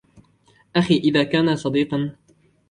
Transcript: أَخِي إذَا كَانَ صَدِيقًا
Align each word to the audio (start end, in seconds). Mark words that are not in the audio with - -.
أَخِي 0.75 0.97
إذَا 0.97 1.23
كَانَ 1.23 1.55
صَدِيقًا 1.55 2.15